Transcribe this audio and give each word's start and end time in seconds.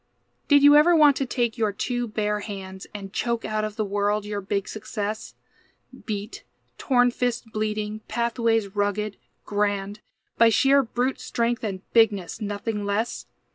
Did 0.47 0.63
you 0.63 0.75
ever 0.75 0.95
want 0.95 1.15
to 1.17 1.27
take 1.27 1.59
your 1.59 1.71
two 1.71 2.07
bare 2.07 2.39
hands, 2.39 2.87
And 2.91 3.13
choke 3.13 3.45
out 3.45 3.63
of 3.63 3.75
the 3.75 3.85
world 3.85 4.25
your 4.25 4.41
big 4.41 4.67
success? 4.67 5.35
Beat, 6.07 6.43
torn 6.79 7.11
fists 7.11 7.45
bleeding, 7.45 7.99
pathways 8.07 8.75
rugged, 8.75 9.17
grand, 9.45 9.99
By 10.39 10.49
sheer 10.49 10.81
brute 10.81 11.19
strength 11.19 11.63
and 11.63 11.81
bigness, 11.93 12.41
nothing 12.41 12.83
less? 12.83 13.27